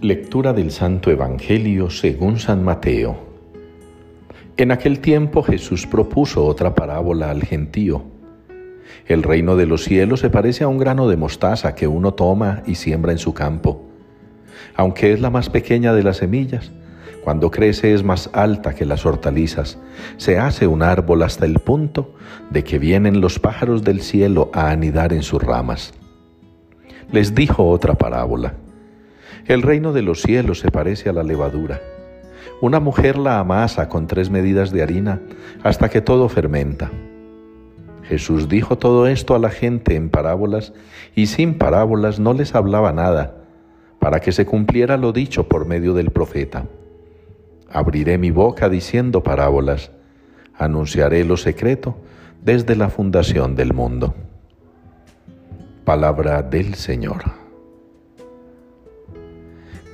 Lectura 0.00 0.52
del 0.52 0.70
Santo 0.70 1.10
Evangelio 1.10 1.90
según 1.90 2.38
San 2.38 2.62
Mateo. 2.62 3.18
En 4.56 4.70
aquel 4.70 5.00
tiempo 5.00 5.42
Jesús 5.42 5.88
propuso 5.88 6.46
otra 6.46 6.72
parábola 6.72 7.30
al 7.30 7.42
gentío. 7.42 8.04
El 9.06 9.24
reino 9.24 9.56
de 9.56 9.66
los 9.66 9.82
cielos 9.82 10.20
se 10.20 10.30
parece 10.30 10.62
a 10.62 10.68
un 10.68 10.78
grano 10.78 11.08
de 11.08 11.16
mostaza 11.16 11.74
que 11.74 11.88
uno 11.88 12.14
toma 12.14 12.62
y 12.64 12.76
siembra 12.76 13.10
en 13.10 13.18
su 13.18 13.34
campo. 13.34 13.88
Aunque 14.76 15.12
es 15.12 15.20
la 15.20 15.30
más 15.30 15.50
pequeña 15.50 15.92
de 15.92 16.04
las 16.04 16.18
semillas, 16.18 16.70
cuando 17.24 17.50
crece 17.50 17.92
es 17.92 18.04
más 18.04 18.30
alta 18.32 18.76
que 18.76 18.84
las 18.84 19.04
hortalizas, 19.04 19.80
se 20.16 20.38
hace 20.38 20.68
un 20.68 20.84
árbol 20.84 21.24
hasta 21.24 21.44
el 21.44 21.58
punto 21.58 22.14
de 22.50 22.62
que 22.62 22.78
vienen 22.78 23.20
los 23.20 23.40
pájaros 23.40 23.82
del 23.82 24.00
cielo 24.00 24.48
a 24.54 24.70
anidar 24.70 25.12
en 25.12 25.24
sus 25.24 25.42
ramas. 25.42 25.92
Les 27.10 27.34
dijo 27.34 27.68
otra 27.68 27.94
parábola. 27.94 28.54
El 29.48 29.62
reino 29.62 29.94
de 29.94 30.02
los 30.02 30.20
cielos 30.20 30.58
se 30.58 30.70
parece 30.70 31.08
a 31.08 31.14
la 31.14 31.22
levadura. 31.22 31.80
Una 32.60 32.80
mujer 32.80 33.16
la 33.16 33.38
amasa 33.38 33.88
con 33.88 34.06
tres 34.06 34.28
medidas 34.28 34.70
de 34.72 34.82
harina 34.82 35.22
hasta 35.62 35.88
que 35.88 36.02
todo 36.02 36.28
fermenta. 36.28 36.90
Jesús 38.02 38.50
dijo 38.50 38.76
todo 38.76 39.06
esto 39.06 39.34
a 39.34 39.38
la 39.38 39.48
gente 39.48 39.96
en 39.96 40.10
parábolas 40.10 40.74
y 41.14 41.28
sin 41.28 41.56
parábolas 41.56 42.20
no 42.20 42.34
les 42.34 42.54
hablaba 42.54 42.92
nada, 42.92 43.36
para 43.98 44.20
que 44.20 44.32
se 44.32 44.44
cumpliera 44.44 44.98
lo 44.98 45.12
dicho 45.12 45.48
por 45.48 45.64
medio 45.64 45.94
del 45.94 46.10
profeta. 46.10 46.66
Abriré 47.70 48.18
mi 48.18 48.30
boca 48.30 48.68
diciendo 48.68 49.22
parábolas, 49.22 49.92
anunciaré 50.54 51.24
lo 51.24 51.38
secreto 51.38 51.96
desde 52.44 52.76
la 52.76 52.90
fundación 52.90 53.56
del 53.56 53.72
mundo. 53.72 54.14
Palabra 55.86 56.42
del 56.42 56.74
Señor. 56.74 57.47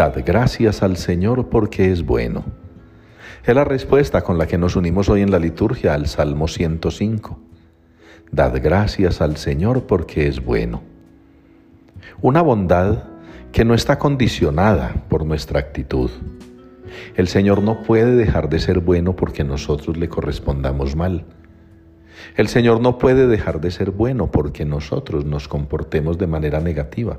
Dad 0.00 0.14
gracias 0.24 0.82
al 0.82 0.96
Señor 0.96 1.50
porque 1.50 1.92
es 1.92 2.06
bueno. 2.06 2.46
Es 3.44 3.54
la 3.54 3.64
respuesta 3.64 4.22
con 4.22 4.38
la 4.38 4.46
que 4.46 4.56
nos 4.56 4.74
unimos 4.74 5.10
hoy 5.10 5.20
en 5.20 5.30
la 5.30 5.38
liturgia 5.38 5.92
al 5.92 6.06
Salmo 6.06 6.48
105. 6.48 7.38
Dad 8.32 8.62
gracias 8.62 9.20
al 9.20 9.36
Señor 9.36 9.82
porque 9.82 10.26
es 10.26 10.42
bueno. 10.42 10.82
Una 12.22 12.40
bondad 12.40 13.02
que 13.52 13.66
no 13.66 13.74
está 13.74 13.98
condicionada 13.98 15.04
por 15.10 15.26
nuestra 15.26 15.60
actitud. 15.60 16.10
El 17.14 17.28
Señor 17.28 17.62
no 17.62 17.82
puede 17.82 18.16
dejar 18.16 18.48
de 18.48 18.58
ser 18.58 18.80
bueno 18.80 19.16
porque 19.16 19.44
nosotros 19.44 19.98
le 19.98 20.08
correspondamos 20.08 20.96
mal. 20.96 21.26
El 22.38 22.48
Señor 22.48 22.80
no 22.80 22.96
puede 22.96 23.26
dejar 23.26 23.60
de 23.60 23.70
ser 23.70 23.90
bueno 23.90 24.30
porque 24.30 24.64
nosotros 24.64 25.26
nos 25.26 25.46
comportemos 25.46 26.16
de 26.16 26.26
manera 26.26 26.58
negativa. 26.58 27.18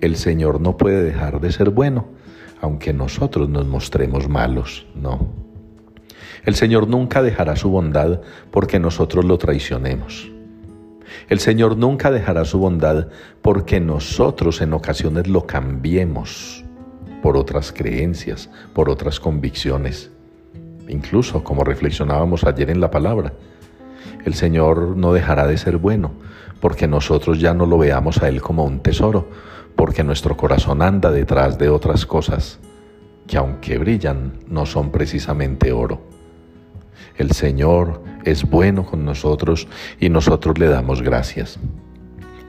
El 0.00 0.16
Señor 0.16 0.60
no 0.60 0.76
puede 0.76 1.02
dejar 1.02 1.40
de 1.40 1.52
ser 1.52 1.70
bueno, 1.70 2.06
aunque 2.60 2.92
nosotros 2.92 3.48
nos 3.48 3.66
mostremos 3.66 4.28
malos, 4.28 4.86
no. 4.94 5.28
El 6.44 6.54
Señor 6.54 6.88
nunca 6.88 7.22
dejará 7.22 7.54
su 7.56 7.70
bondad 7.70 8.20
porque 8.50 8.78
nosotros 8.78 9.24
lo 9.24 9.36
traicionemos. 9.36 10.30
El 11.28 11.38
Señor 11.38 11.76
nunca 11.76 12.10
dejará 12.10 12.44
su 12.44 12.58
bondad 12.58 13.08
porque 13.42 13.78
nosotros 13.78 14.62
en 14.62 14.72
ocasiones 14.72 15.26
lo 15.28 15.46
cambiemos 15.46 16.64
por 17.22 17.36
otras 17.36 17.72
creencias, 17.72 18.48
por 18.72 18.88
otras 18.88 19.20
convicciones. 19.20 20.10
Incluso, 20.88 21.44
como 21.44 21.62
reflexionábamos 21.62 22.44
ayer 22.44 22.70
en 22.70 22.80
la 22.80 22.90
palabra, 22.90 23.34
el 24.24 24.34
Señor 24.34 24.96
no 24.96 25.12
dejará 25.12 25.46
de 25.46 25.58
ser 25.58 25.76
bueno 25.76 26.12
porque 26.60 26.86
nosotros 26.86 27.40
ya 27.40 27.54
no 27.54 27.66
lo 27.66 27.78
veamos 27.78 28.22
a 28.22 28.28
Él 28.28 28.40
como 28.40 28.64
un 28.64 28.80
tesoro, 28.80 29.28
porque 29.80 30.04
nuestro 30.04 30.36
corazón 30.36 30.82
anda 30.82 31.10
detrás 31.10 31.56
de 31.56 31.70
otras 31.70 32.04
cosas 32.04 32.58
que 33.26 33.38
aunque 33.38 33.78
brillan 33.78 34.34
no 34.46 34.66
son 34.66 34.90
precisamente 34.90 35.72
oro. 35.72 36.02
El 37.16 37.30
Señor 37.30 38.02
es 38.26 38.44
bueno 38.44 38.84
con 38.84 39.06
nosotros 39.06 39.68
y 39.98 40.10
nosotros 40.10 40.58
le 40.58 40.66
damos 40.66 41.00
gracias. 41.00 41.58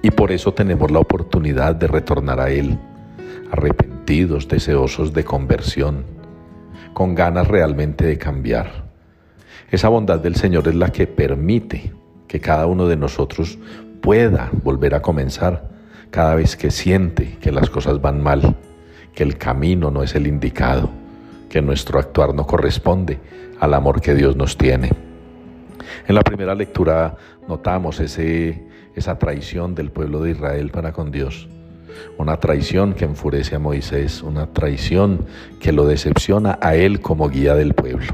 Y 0.02 0.12
por 0.12 0.34
eso 0.34 0.54
tenemos 0.54 0.92
la 0.92 1.00
oportunidad 1.00 1.74
de 1.74 1.88
retornar 1.88 2.42
a 2.42 2.50
Él, 2.50 2.78
arrepentidos, 3.50 4.50
deseosos 4.50 5.14
de 5.14 5.24
conversión, 5.24 6.04
con 6.92 7.16
ganas 7.16 7.48
realmente 7.48 8.06
de 8.06 8.18
cambiar. 8.18 8.90
Esa 9.70 9.88
bondad 9.88 10.20
del 10.20 10.36
Señor 10.36 10.68
es 10.68 10.76
la 10.76 10.90
que 10.90 11.08
permite 11.08 11.94
que 12.28 12.42
cada 12.42 12.66
uno 12.66 12.90
de 12.90 12.98
nosotros 12.98 13.58
pueda 14.02 14.50
volver 14.64 14.96
a 14.96 15.02
comenzar 15.02 15.71
cada 16.12 16.36
vez 16.36 16.58
que 16.58 16.70
siente 16.70 17.38
que 17.40 17.52
las 17.52 17.70
cosas 17.70 18.02
van 18.02 18.22
mal, 18.22 18.58
que 19.16 19.24
el 19.24 19.38
camino 19.38 19.90
no 19.90 20.04
es 20.04 20.14
el 20.14 20.28
indicado, 20.28 20.90
que 21.50 21.62
nuestro 21.62 22.00
actuar 22.00 22.36
no 22.36 22.46
corresponde 22.46 23.18
al 23.60 23.74
amor 23.74 24.02
que 24.02 24.14
Dios 24.14 24.36
nos 24.36 24.58
tiene. 24.58 24.92
En 26.08 26.16
la 26.16 26.22
primera 26.22 26.54
lectura 26.54 27.16
notamos 27.48 28.00
ese, 28.02 28.62
esa 28.94 29.18
traición 29.18 29.74
del 29.74 29.90
pueblo 29.90 30.22
de 30.22 30.32
Israel 30.32 30.70
para 30.70 30.92
con 30.92 31.12
Dios, 31.12 31.48
una 32.18 32.38
traición 32.38 32.94
que 32.94 33.06
enfurece 33.06 33.56
a 33.56 33.60
Moisés, 33.60 34.22
una 34.22 34.48
traición 34.48 35.26
que 35.60 35.72
lo 35.72 35.86
decepciona 35.86 36.60
a 36.62 36.76
él 36.76 37.00
como 37.00 37.30
guía 37.30 37.56
del 37.56 37.74
pueblo. 37.74 38.14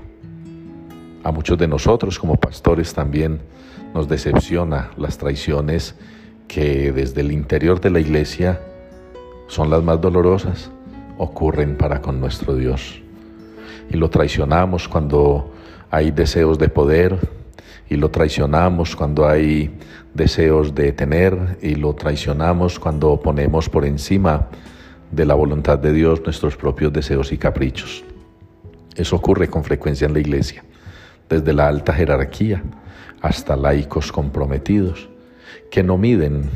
A 1.24 1.31
muchos 1.31 1.57
de 1.57 1.68
nosotros 1.68 2.19
como 2.19 2.36
pastores 2.36 2.94
también 2.94 3.41
nos 3.94 4.07
decepciona 4.07 4.91
las 4.97 5.18
traiciones 5.18 5.96
que 6.47 6.91
desde 6.91 7.22
el 7.22 7.31
interior 7.31 7.81
de 7.81 7.90
la 7.90 8.00
iglesia 8.00 8.59
son 9.47 9.69
las 9.69 9.84
más 9.84 10.00
dolorosas, 10.02 10.72
ocurren 11.18 11.75
para 11.75 12.02
con 12.02 12.19
nuestro 12.19 12.56
Dios. 12.56 13.02
Y 13.90 13.97
lo 13.97 14.09
traicionamos 14.09 14.88
cuando 14.88 15.53
hay 15.90 16.12
deseos 16.12 16.57
de 16.57 16.69
poder, 16.69 17.18
y 17.90 17.96
lo 17.96 18.09
traicionamos 18.09 18.96
cuando 18.96 19.28
hay 19.28 19.74
deseos 20.13 20.75
de 20.75 20.91
tener, 20.91 21.57
y 21.62 21.75
lo 21.75 21.94
traicionamos 21.94 22.80
cuando 22.80 23.19
ponemos 23.19 23.69
por 23.69 23.86
encima 23.86 24.47
de 25.12 25.25
la 25.25 25.36
voluntad 25.36 25.80
de 25.80 25.94
Dios 25.94 26.22
nuestros 26.24 26.57
propios 26.57 26.91
deseos 26.91 27.31
y 27.31 27.38
caprichos. 27.38 28.03
Eso 28.96 29.16
ocurre 29.16 29.47
con 29.47 29.63
frecuencia 29.63 30.07
en 30.07 30.13
la 30.13 30.19
iglesia, 30.19 30.63
desde 31.30 31.53
la 31.53 31.68
alta 31.68 31.94
jerarquía 31.94 32.63
hasta 33.22 33.56
laicos 33.56 34.12
comprometidos 34.12 35.09
que 35.69 35.84
no 35.84 35.97
miden 35.97 36.50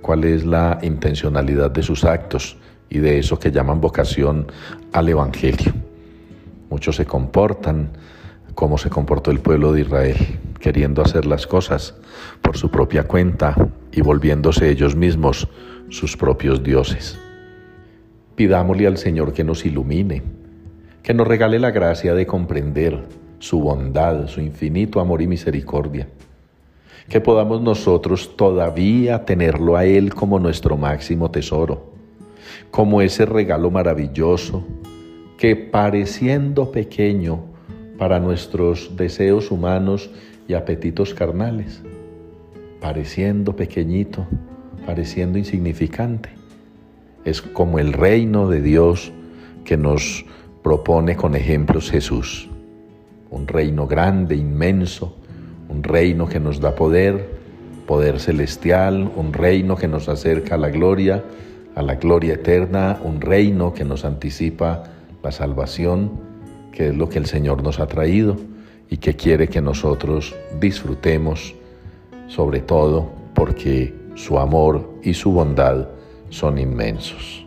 cuál 0.00 0.24
es 0.24 0.44
la 0.44 0.78
intencionalidad 0.82 1.70
de 1.70 1.82
sus 1.82 2.04
actos 2.04 2.56
y 2.90 2.98
de 2.98 3.18
eso 3.18 3.38
que 3.38 3.50
llaman 3.50 3.80
vocación 3.80 4.46
al 4.92 5.08
Evangelio. 5.08 5.72
Muchos 6.68 6.96
se 6.96 7.06
comportan 7.06 7.90
como 8.54 8.76
se 8.76 8.90
comportó 8.90 9.30
el 9.30 9.40
pueblo 9.40 9.72
de 9.72 9.80
Israel, 9.80 10.16
queriendo 10.60 11.00
hacer 11.00 11.24
las 11.24 11.46
cosas 11.46 11.94
por 12.42 12.58
su 12.58 12.70
propia 12.70 13.04
cuenta 13.04 13.56
y 13.90 14.02
volviéndose 14.02 14.68
ellos 14.68 14.94
mismos 14.94 15.48
sus 15.88 16.16
propios 16.16 16.62
dioses. 16.62 17.18
Pidámosle 18.34 18.86
al 18.86 18.98
Señor 18.98 19.32
que 19.32 19.44
nos 19.44 19.64
ilumine, 19.64 20.22
que 21.02 21.14
nos 21.14 21.26
regale 21.26 21.58
la 21.58 21.70
gracia 21.70 22.14
de 22.14 22.26
comprender 22.26 23.02
su 23.38 23.60
bondad, 23.60 24.26
su 24.28 24.40
infinito 24.40 25.00
amor 25.00 25.22
y 25.22 25.26
misericordia 25.26 26.08
que 27.08 27.20
podamos 27.20 27.60
nosotros 27.60 28.36
todavía 28.36 29.24
tenerlo 29.24 29.76
a 29.76 29.84
Él 29.84 30.14
como 30.14 30.38
nuestro 30.38 30.76
máximo 30.76 31.30
tesoro, 31.30 31.92
como 32.70 33.02
ese 33.02 33.26
regalo 33.26 33.70
maravilloso 33.70 34.64
que 35.36 35.56
pareciendo 35.56 36.70
pequeño 36.70 37.40
para 37.98 38.20
nuestros 38.20 38.96
deseos 38.96 39.50
humanos 39.50 40.10
y 40.48 40.54
apetitos 40.54 41.14
carnales, 41.14 41.82
pareciendo 42.80 43.54
pequeñito, 43.54 44.26
pareciendo 44.86 45.38
insignificante, 45.38 46.30
es 47.24 47.42
como 47.42 47.78
el 47.78 47.92
reino 47.92 48.48
de 48.48 48.60
Dios 48.60 49.12
que 49.64 49.76
nos 49.76 50.24
propone 50.62 51.16
con 51.16 51.34
ejemplos 51.34 51.90
Jesús, 51.90 52.48
un 53.30 53.46
reino 53.46 53.86
grande, 53.86 54.36
inmenso, 54.36 55.16
un 55.72 55.82
reino 55.82 56.28
que 56.28 56.38
nos 56.38 56.60
da 56.60 56.74
poder, 56.74 57.30
poder 57.86 58.20
celestial, 58.20 59.10
un 59.16 59.32
reino 59.32 59.74
que 59.74 59.88
nos 59.88 60.06
acerca 60.08 60.56
a 60.56 60.58
la 60.58 60.68
gloria, 60.68 61.24
a 61.74 61.80
la 61.80 61.94
gloria 61.94 62.34
eterna, 62.34 63.00
un 63.02 63.22
reino 63.22 63.72
que 63.72 63.84
nos 63.84 64.04
anticipa 64.04 64.84
la 65.22 65.32
salvación, 65.32 66.20
que 66.72 66.88
es 66.88 66.94
lo 66.94 67.08
que 67.08 67.18
el 67.18 67.26
Señor 67.26 67.62
nos 67.62 67.80
ha 67.80 67.86
traído 67.86 68.36
y 68.90 68.98
que 68.98 69.16
quiere 69.16 69.48
que 69.48 69.62
nosotros 69.62 70.34
disfrutemos, 70.60 71.54
sobre 72.28 72.60
todo 72.60 73.10
porque 73.34 73.94
su 74.14 74.38
amor 74.38 74.98
y 75.02 75.14
su 75.14 75.32
bondad 75.32 75.88
son 76.28 76.58
inmensos. 76.58 77.46